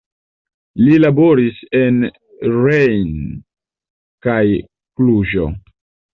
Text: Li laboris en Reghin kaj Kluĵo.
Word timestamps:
Li 0.85 0.95
laboris 1.01 1.59
en 1.79 1.99
Reghin 2.55 3.13
kaj 4.29 4.41
Kluĵo. 4.65 5.49